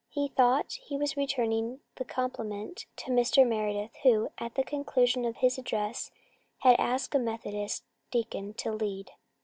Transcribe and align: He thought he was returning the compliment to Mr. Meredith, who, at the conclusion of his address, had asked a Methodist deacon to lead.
He 0.09 0.29
thought 0.29 0.79
he 0.81 0.97
was 0.97 1.15
returning 1.15 1.79
the 1.93 2.05
compliment 2.05 2.87
to 2.95 3.11
Mr. 3.11 3.45
Meredith, 3.47 3.91
who, 4.01 4.29
at 4.39 4.55
the 4.55 4.63
conclusion 4.63 5.25
of 5.25 5.35
his 5.35 5.59
address, 5.59 6.09
had 6.61 6.79
asked 6.79 7.13
a 7.13 7.19
Methodist 7.19 7.83
deacon 8.09 8.55
to 8.55 8.71
lead. 8.73 9.11